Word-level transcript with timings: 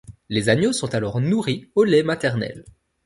Les 0.29 0.49
agneaux 0.49 0.73
sont 0.73 0.95
alors 0.95 1.21
nourris 1.21 1.69
au 1.75 1.83
lait 1.83 2.01
maternel. 2.01 2.65